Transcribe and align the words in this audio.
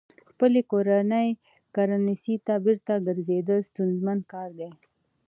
خپلې 0.29 0.59
کورنۍ 0.71 1.29
کرنسۍ 1.75 2.35
ته 2.45 2.53
بېرته 2.65 2.93
ګرځېدل 3.07 3.59
ستونزمن 3.69 4.19
کار 4.31 4.49
دی. 4.59 4.69